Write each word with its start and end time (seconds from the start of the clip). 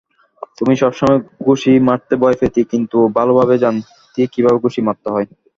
তুই 0.57 0.75
সবসময় 0.81 1.17
ঘুষি 1.45 1.73
মারতে 1.87 2.13
ভয় 2.21 2.37
পেতি, 2.41 2.61
কিন্তু 2.71 2.97
ভালোভাবেই 3.17 3.63
জানতি 3.63 4.21
কীভাবে 4.33 4.57
ঘুষি 4.65 4.81
মারতে 4.87 5.07
হয়। 5.13 5.27